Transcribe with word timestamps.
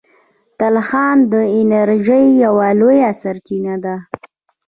تلخان 0.59 1.17
د 1.31 1.33
انرژۍ 1.59 2.25
یوه 2.43 2.67
لویه 2.79 3.11
سرچینه 3.21 3.75
ده. 3.83 3.95